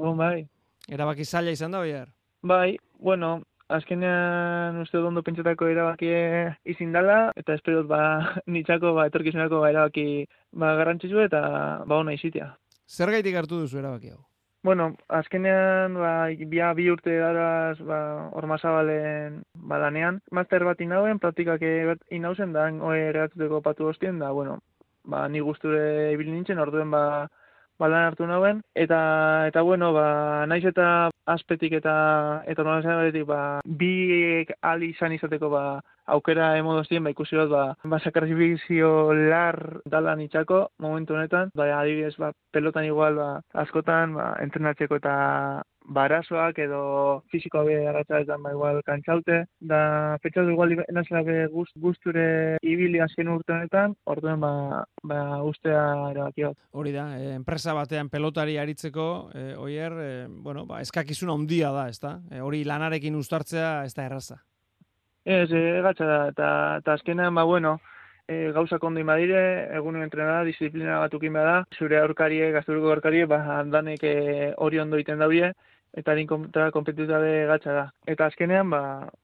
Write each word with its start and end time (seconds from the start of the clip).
Bon, 0.00 0.16
bai. 0.16 0.46
Erabaki 0.88 1.26
zaila 1.28 1.52
izan 1.52 1.74
da, 1.76 1.82
oier? 1.84 2.08
Bai, 2.50 2.78
bueno, 3.04 3.34
azkenean 3.68 4.78
uste 4.80 4.98
ondo 5.04 5.22
pentsatako 5.26 5.68
erabaki 5.68 6.08
izin 6.72 6.94
dela, 6.96 7.18
eta 7.36 7.58
espero 7.58 7.82
ba, 7.90 8.00
nitzako, 8.54 8.94
ba, 8.96 9.04
etorkizunako 9.10 9.60
ba, 9.60 9.70
erabaki 9.74 10.06
ba, 10.56 10.72
garrantzitsu 10.80 11.20
eta 11.26 11.42
ba, 11.84 11.98
ona 12.00 12.16
izitea. 12.16 12.48
Zer 12.88 13.12
gaitik 13.12 13.36
hartu 13.36 13.60
duzu 13.60 13.82
erabaki 13.82 14.14
hau? 14.14 14.22
Bueno, 14.64 14.90
azkenean, 15.20 15.94
ba, 16.00 16.14
bia 16.48 16.72
bi 16.76 16.88
urte 16.92 17.18
daraz, 17.20 17.76
ba, 17.84 18.00
orma 18.40 18.58
zabalen 18.58 19.38
badanean. 19.72 20.22
Master 20.36 20.64
bat 20.68 20.80
inauen, 20.84 21.20
praktikak 21.20 21.64
inauzen, 22.12 22.56
da, 22.56 22.70
oe 22.88 23.60
patu 23.68 23.92
hostien, 23.92 24.18
da, 24.20 24.32
bueno, 24.32 24.58
ba, 25.04 25.26
ni 25.28 25.44
gusture 25.44 26.12
ibil 26.16 26.32
nintzen, 26.32 26.60
orduen, 26.60 26.90
ba, 26.92 27.28
balan 27.80 28.10
hartu 28.10 28.28
nauen, 28.28 28.60
eta, 28.74 29.00
eta 29.48 29.62
bueno, 29.66 29.92
ba, 29.96 30.44
naiz 30.46 30.64
eta 30.68 31.10
aspetik 31.30 31.72
eta 31.80 31.94
eta 32.50 32.66
nola 32.66 33.08
ba, 33.26 33.40
bi 33.64 34.44
ali 34.62 34.90
izan 34.90 35.12
izateko 35.16 35.50
ba, 35.50 35.64
aukera 36.06 36.56
emodozien, 36.58 37.04
ba, 37.04 37.10
ikusi 37.10 37.36
dut, 37.36 37.50
ba, 37.50 37.64
ba 37.84 37.98
sakrifizio 37.98 39.12
lar 39.14 39.80
dalan 39.86 40.20
itxako 40.26 40.68
momentu 40.78 41.14
honetan, 41.14 41.50
ba, 41.54 41.70
adibidez, 41.80 42.16
ba, 42.18 42.32
pelotan 42.52 42.84
igual, 42.84 43.16
ba, 43.16 43.30
askotan, 43.64 44.14
ba, 44.18 44.34
entrenatzeko 44.44 45.00
eta 45.00 45.14
barasoak 45.90 46.58
edo 46.62 46.82
fisikoa 47.32 47.64
be 47.66 47.76
arratsaldetan 47.90 48.42
ba 48.42 48.54
igual 48.54 48.80
kantzaute 48.86 49.42
da 49.58 50.18
petxatu 50.22 50.54
igual 50.54 50.76
nasela 50.94 51.22
be 51.26 51.46
gust, 51.50 51.74
gusture 51.76 52.56
ibili 52.62 53.02
azken 53.02 53.28
urte 53.28 53.56
honetan 53.56 53.96
orduen 54.06 54.40
ba 54.40 54.84
ba 55.02 55.42
ustea 55.42 55.82
erabakiot 56.12 56.56
hori 56.70 56.94
da 56.94 57.08
e, 57.18 57.34
enpresa 57.34 57.74
batean 57.74 58.08
pelotari 58.08 58.56
aritzeko 58.58 59.08
e, 59.34 59.44
oier 59.58 59.98
e, 59.98 60.10
bueno 60.30 60.66
ba 60.66 60.80
eskakizuna 60.80 61.34
handia 61.34 61.72
da 61.72 61.88
ezta? 61.88 62.20
E, 62.30 62.40
hori 62.40 62.64
lanarekin 62.64 63.16
uztartzea 63.16 63.84
ez 63.84 63.94
da 63.96 64.06
erraza. 64.06 64.40
Ez, 65.24 65.50
egatza 65.52 66.06
da, 66.06 66.18
eta, 66.32 66.50
eta 66.80 66.94
azkenean, 66.96 67.34
ba, 67.36 67.44
bueno, 67.44 67.74
e, 68.26 68.52
gauza 68.56 68.78
kondo 68.78 69.02
badire, 69.04 69.42
egun 69.76 70.00
entrenada, 70.02 70.44
disiplina 70.48 70.98
batukin 71.02 71.34
bada, 71.36 71.56
zure 71.76 71.98
aurkarie, 72.00 72.50
gazturuko 72.54 72.94
aurkarie, 72.94 73.26
ba, 73.26 73.42
handanek 73.58 74.06
hori 74.56 74.80
ondo 74.80 75.00
iten 75.02 75.20
daue, 75.20 75.52
eta 75.96 76.12
harin 76.12 76.28
kontra 76.30 76.70
kompetitutabe 76.74 77.46
gatsa 77.50 77.76
da. 77.76 77.86
Eta 78.06 78.26
azkenean, 78.30 78.70
ba, 78.70 78.82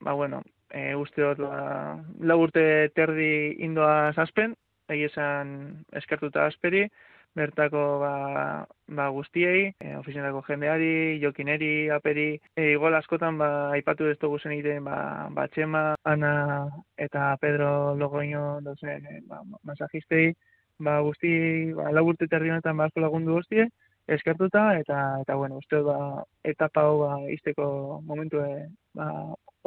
ba 0.00 0.14
bueno, 0.18 0.42
e, 0.70 0.94
uste 0.96 1.22
dut, 1.22 1.42
ba, 1.44 1.98
lau 2.20 2.40
urte 2.44 2.64
terdi 2.96 3.30
indoa 3.64 4.12
zazpen, 4.14 4.56
egi 4.88 5.06
esan 5.08 5.54
eskertuta 6.00 6.46
asperi, 6.48 6.86
bertako 7.38 7.82
ba, 8.02 8.12
ba 8.98 9.08
guztiei, 9.14 9.68
e, 9.78 9.94
ofizionako 10.00 10.42
jendeari, 10.48 11.20
jokineri, 11.22 11.88
aperi, 11.94 12.28
e, 12.56 12.72
igual 12.72 12.96
askotan 12.98 13.38
ba, 13.38 13.50
aipatu 13.76 14.08
ez 14.10 14.18
dugu 14.18 14.40
zen 14.42 14.56
egiten 14.56 14.84
ba, 14.88 15.28
ba 15.34 15.46
Txema, 15.52 15.84
Ana 16.04 16.32
eta 16.96 17.34
Pedro 17.40 17.94
Logoño 18.00 18.60
dozen, 18.64 19.06
e, 19.06 19.20
ba, 19.28 19.42
masajistei, 19.62 20.32
ba, 20.80 20.98
guzti, 21.06 21.30
ba, 21.78 21.92
lau 21.92 22.08
urte 22.10 22.26
terdi 22.26 22.50
honetan 22.50 22.80
ba, 22.80 22.88
lagundu 22.96 23.38
guztie, 23.38 23.68
eskertuta 24.08 24.72
eta 24.78 25.20
eta 25.22 25.36
bueno, 25.36 25.58
uste 25.58 25.82
ba 25.84 26.24
etapa 26.44 26.86
hau 26.88 26.98
ba 27.04 27.12
izteko 27.30 28.00
momentu 28.04 28.40
ba 28.94 29.08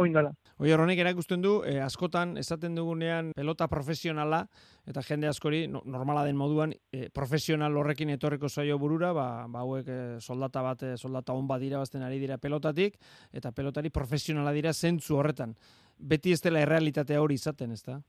oin 0.02 0.14
dela. 0.14 0.32
Oi 0.62 0.72
horrenik 0.74 1.00
erakusten 1.04 1.42
du 1.44 1.52
eh, 1.68 1.80
askotan 1.84 2.36
esaten 2.42 2.76
dugunean 2.78 3.32
pelota 3.38 3.68
profesionala 3.72 4.42
eta 4.88 5.04
jende 5.06 5.30
askori 5.30 5.66
normala 5.68 6.24
den 6.26 6.40
moduan 6.40 6.74
eh, 6.92 7.10
profesional 7.14 7.78
horrekin 7.78 8.10
etorreko 8.16 8.50
zaio 8.50 8.80
burura, 8.82 9.12
ba, 9.14 9.28
ba 9.52 9.66
hauek 9.66 9.88
eh, 9.88 10.00
soldata 10.20 10.64
bat, 10.66 10.86
soldata 10.98 11.36
on 11.38 11.48
badira 11.48 11.82
bazten 11.82 12.04
ari 12.08 12.20
dira 12.20 12.38
pelotatik 12.38 12.98
eta 13.32 13.52
pelotari 13.52 13.90
profesionala 13.90 14.54
dira 14.56 14.74
zentzu 14.74 15.20
horretan. 15.20 15.56
Beti 15.98 16.34
ez 16.34 16.42
dela 16.42 16.64
errealitatea 16.66 17.22
hori 17.22 17.38
izaten, 17.38 17.72
ezta? 17.78 18.00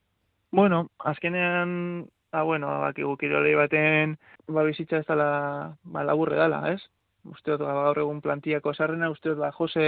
Bueno, 0.52 0.86
azkenean 0.98 2.07
Ah, 2.35 2.43
bueno, 2.45 2.67
baki 2.81 3.03
gukirolei 3.05 3.55
baten 3.55 4.17
ba, 4.48 4.63
bizitza 4.65 5.03
ez 5.03 5.07
dela 5.07 5.77
ba, 5.85 6.05
laburre 6.09 6.39
dela, 6.39 6.63
ez? 6.73 6.81
Uste 7.29 7.53
dut, 7.53 7.61
ba, 7.67 7.75
gaur 7.77 8.01
egun 8.03 8.23
plantiako 8.25 8.73
sarrena, 8.73 9.11
uste 9.13 9.31
dut, 9.31 9.41
ba, 9.43 9.51
Jose, 9.53 9.85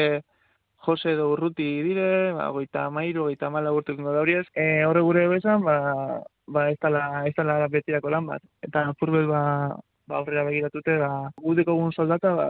Jose 0.84 1.14
edo 1.14 1.30
urruti 1.32 1.66
dire, 1.86 2.34
ba, 2.36 2.50
goita 2.52 2.90
mairu, 2.92 3.24
goita 3.30 3.50
mala 3.50 3.72
urtu 3.72 3.96
ingo 3.96 4.12
dauriez. 4.12 4.44
E, 4.52 4.84
horre 4.84 5.00
gure 5.08 5.24
bezan, 5.32 5.64
ba, 5.64 6.20
ba, 6.46 6.68
ez 6.70 6.78
dela, 6.84 7.04
ez 7.24 7.34
dela 7.38 7.58
betirako 7.72 8.12
lan 8.12 8.28
bat. 8.28 8.44
Eta 8.68 8.86
purbet, 9.00 9.26
ba, 9.30 9.42
ba, 10.06 10.20
aurrera 10.20 10.44
begiratute, 10.44 10.98
ba, 11.00 11.10
gudeko 11.40 11.78
gun 11.80 11.96
soldata, 11.96 12.36
ba, 12.38 12.48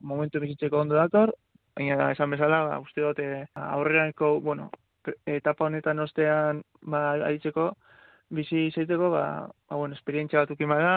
momentu 0.00 0.40
bizitzeko 0.40 0.80
ondo 0.86 0.96
dator, 0.96 1.36
baina 1.76 2.10
esan 2.16 2.32
bezala, 2.32 2.64
ba, 2.70 2.80
uste 2.80 3.04
dut, 3.04 3.20
e, 3.20 3.44
aurrerako, 3.68 4.38
bueno, 4.40 4.70
etapa 5.28 5.68
honetan 5.68 6.00
ostean, 6.00 6.64
ba, 6.80 7.10
aditzeko, 7.28 7.74
bizi 8.36 8.66
izaiteko, 8.68 9.10
ba, 9.10 9.24
ba, 9.70 9.76
bueno, 9.76 9.96
esperientzia 9.96 10.42
bat 10.42 10.52
ukin 10.54 10.70
bada, 10.70 10.94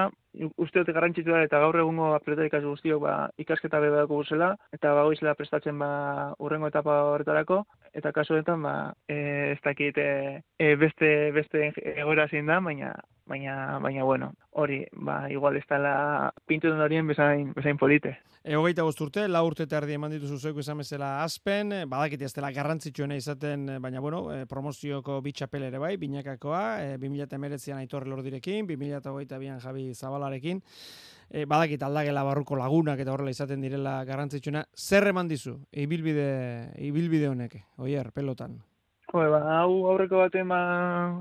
uste 0.57 0.81
dute 0.81 0.95
garrantzitu 0.95 1.33
da, 1.33 1.41
eta 1.45 1.59
gaur 1.63 1.79
egungo 1.81 2.11
atleta 2.15 2.45
ikasu 2.47 2.73
guztiok, 2.75 3.01
ba, 3.03 3.15
ikasketa 3.41 3.81
bebe 3.83 4.01
dako 4.01 4.21
guzela, 4.21 4.53
eta 4.73 4.93
ba, 4.97 5.35
prestatzen, 5.37 5.79
ba, 5.79 6.33
urrengo 6.39 6.67
etapa 6.73 6.97
horretarako, 7.13 7.63
eta 7.97 8.13
kasu 8.13 8.35
honetan, 8.35 8.61
ba, 8.61 8.75
e, 9.09 9.17
ez 9.55 9.59
dakit, 9.65 9.97
e, 9.97 10.43
e, 10.59 10.75
beste, 10.77 11.31
beste 11.33 11.71
egoera 11.95 12.27
zein 12.29 12.45
da, 12.49 12.59
baina, 12.61 12.93
baina, 13.27 13.79
baina, 13.83 14.05
bueno, 14.05 14.31
hori, 14.51 14.83
ba, 14.93 15.23
igual 15.33 15.57
ez 15.57 15.65
dela 15.69 16.31
pintu 16.45 16.69
den 16.69 16.83
horien 16.85 17.09
bezain, 17.09 17.51
bezain 17.57 17.77
polite. 17.77 18.13
Egogeita 18.47 18.85
urte, 18.87 19.25
la 19.27 19.41
urte 19.43 19.65
tardi 19.67 19.97
eman 19.97 20.13
dituzu 20.13 20.37
zeuko 20.37 20.61
izan 20.63 20.79
bezala 20.79 21.09
aspen, 21.23 21.73
badakit 21.89 22.21
ez 22.23 22.31
dela 22.37 22.53
garrantzitsuena 22.55 23.17
izaten, 23.17 23.65
baina 23.83 23.99
bueno, 23.99 24.23
promozioko 24.47 25.19
bitxapel 25.25 25.67
ere 25.67 25.81
bai, 25.81 25.97
binakakoa, 25.99 26.63
e, 26.85 26.95
2008an 27.01 27.81
aitorre 27.81 28.13
lordirekin, 28.13 28.69
2008an 28.69 29.59
Javi 29.65 29.89
Zabalarekin, 29.93 30.61
e, 31.29 31.45
badakit 31.45 31.83
aldagela 31.83 32.23
barruko 32.27 32.55
lagunak 32.59 32.99
eta 32.99 33.13
horrela 33.13 33.33
izaten 33.33 33.61
direla 33.61 34.03
garrantzitsuena, 34.05 34.65
zer 34.75 35.07
eman 35.11 35.27
dizu, 35.27 35.57
ibilbide, 35.71 36.29
ibilbide 36.89 37.29
honek, 37.29 37.59
oier, 37.77 38.11
pelotan? 38.15 38.59
Jo, 39.07 39.23
ba, 39.31 39.39
hau 39.61 39.87
aurreko 39.91 40.19
bat 40.25 40.33
ema 40.35 40.61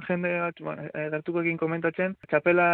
jende 0.09 0.33
bat, 0.41 0.63
bueno, 0.69 0.89
gertuko 1.15 1.45
egin 1.45 1.59
komentatzen, 1.61 2.17
txapela 2.31 2.71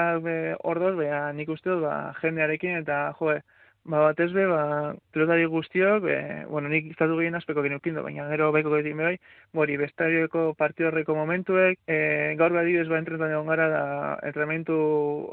hor 0.65 0.81
doz, 0.81 0.95
beha 0.97 1.27
nik 1.37 1.53
uste 1.53 1.69
dut, 1.69 1.83
ba, 1.85 1.97
jendearekin, 2.23 2.79
eta 2.81 3.11
jo, 3.19 3.37
Ba, 3.85 3.99
batez 3.99 4.29
be, 4.31 4.45
ba, 4.47 4.95
pilotari 5.11 5.47
guztiok, 5.51 6.05
be, 6.05 6.17
bueno, 6.47 6.69
nik 6.71 6.93
iztatu 6.93 7.17
gehien 7.19 7.35
aspeko 7.35 7.65
genukindo, 7.65 8.05
baina 8.07 8.29
gero 8.31 8.53
baiko 8.55 8.71
gaitik 8.71 8.95
bai, 8.95 9.17
bori, 9.59 9.75
bestarioko 9.81 10.45
partio 10.55 10.87
horreko 10.87 11.17
momentuek, 11.19 11.81
e, 11.91 11.97
gaur 12.39 12.55
bat 12.55 12.69
ba, 12.93 13.01
entretan 13.01 13.35
egon 13.35 13.51
gara, 13.51 13.67
da, 13.73 13.83
entrenamentu 14.29 14.77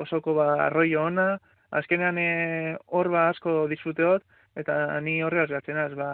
osoko 0.02 0.34
ba, 0.34 0.48
arroio 0.66 1.04
ona, 1.04 1.28
azkenean 1.72 2.18
e, 2.18 2.78
hor 2.88 3.10
ba 3.14 3.30
asko 3.30 3.68
disfruteot, 3.72 4.24
eta 4.60 5.00
ni 5.02 5.20
horre 5.24 5.46
gatzen 5.48 5.78
az, 5.78 5.92
ba, 5.98 6.10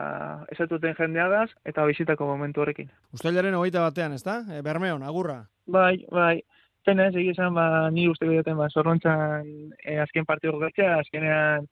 esatuten 0.53 0.95
jendeagaz, 0.97 1.49
eta 1.65 1.85
bizitako 1.87 2.27
momentu 2.29 2.61
horrekin. 2.61 2.91
Uztailaren 3.15 3.55
hogeita 3.57 3.85
batean, 3.85 4.13
ez 4.13 4.23
da? 4.25 4.41
E, 4.51 4.61
Bermeon, 4.65 5.03
agurra? 5.03 5.39
Bai, 5.65 5.97
bai. 6.11 6.41
Pena 6.85 7.07
ez, 7.09 7.15
egizan, 7.17 7.55
ba, 7.55 7.89
ni 7.89 8.07
usteko 8.11 8.35
duten, 8.35 8.57
ba, 8.59 8.69
zorrontzan 8.69 9.47
e, 9.81 9.97
azken 10.03 10.27
partio 10.29 10.53
gatzea, 10.61 10.99
azkenean, 11.01 11.65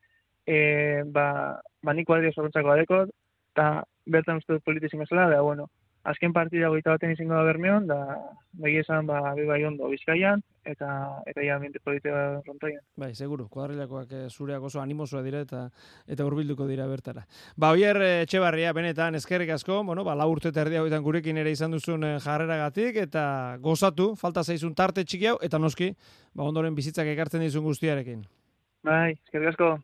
e, 0.47 0.57
ba, 1.13 1.27
ba 1.83 1.93
nik 1.93 2.07
guardia 2.09 2.33
zorrontzako 2.33 2.73
adekot, 2.73 3.13
eta 3.53 3.67
bertan 4.09 4.41
uste 4.41 4.55
dut 4.55 4.65
politizin 4.65 5.03
bezala, 5.03 5.29
da, 5.29 5.41
bueno, 5.45 5.69
azken 6.03 6.33
partida 6.35 6.69
goita 6.69 6.91
baten 6.95 7.13
izango 7.13 7.35
da 7.37 7.43
bermeon, 7.47 7.85
da, 7.87 7.97
behi 8.59 8.81
esan, 8.81 9.07
ba, 9.07 9.33
bi 9.37 9.45
bai 9.47 9.61
ondo 9.65 9.87
bizkaian, 9.91 10.41
eta 10.67 10.89
eta 11.27 11.43
ja 11.43 11.55
ambiente 11.55 11.79
politika 11.83 12.41
rontoian. 12.45 12.81
Bai, 12.99 13.13
seguru, 13.15 13.47
kuadrilakoak 13.51 14.11
e, 14.11 14.23
zureak 14.29 14.63
oso 14.63 14.81
animosua 14.81 15.23
dira 15.23 15.41
eta 15.43 15.63
eta 16.07 16.25
hurbilduko 16.27 16.67
dira 16.67 16.87
bertara. 16.91 17.23
Ba, 17.55 17.71
oier 17.71 18.01
e, 18.01 18.11
etxebarria, 18.25 18.73
benetan, 18.75 19.15
eskerrik 19.19 19.55
asko, 19.55 19.81
bueno, 19.87 20.03
ba, 20.03 20.15
la 20.19 20.27
urte 20.27 20.51
terdia 20.51 20.83
hoitan 20.83 21.03
gurekin 21.03 21.39
ere 21.39 21.55
izan 21.55 21.71
duzun 21.71 22.03
e, 22.03 22.13
jarreragatik, 22.23 22.99
eta 23.07 23.25
gozatu, 23.63 24.13
falta 24.19 24.43
zaizun 24.43 24.75
tarte 24.75 25.07
txiki 25.07 25.31
hau, 25.31 25.39
eta 25.41 25.59
noski, 25.59 25.93
ba, 26.33 26.43
ondoren 26.43 26.75
bizitzak 26.75 27.07
ekartzen 27.15 27.47
dizun 27.47 27.63
guztiarekin. 27.63 28.23
Bai, 28.83 29.15
eskerrik 29.15 29.53
asko. 29.53 29.77